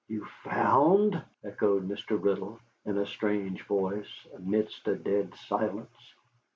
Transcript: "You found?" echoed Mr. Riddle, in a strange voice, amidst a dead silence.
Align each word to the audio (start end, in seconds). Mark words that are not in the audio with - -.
"You 0.07 0.25
found?" 0.43 1.23
echoed 1.43 1.87
Mr. 1.87 2.19
Riddle, 2.19 2.57
in 2.85 2.97
a 2.97 3.05
strange 3.05 3.61
voice, 3.67 4.25
amidst 4.33 4.87
a 4.87 4.95
dead 4.95 5.35
silence. 5.35 6.15